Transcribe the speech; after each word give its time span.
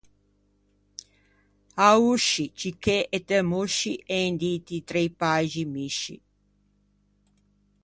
Aosci, 1.87 2.45
Cichê 2.57 2.97
e 3.17 3.19
Temosci 3.29 3.93
en 4.19 4.29
diti 4.41 4.73
i 4.79 4.85
trei 4.89 5.09
paixi 5.21 5.61
misci. 5.73 6.15